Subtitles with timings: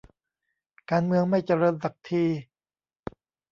[0.91, 2.23] การเมืองไม่เจริญสักที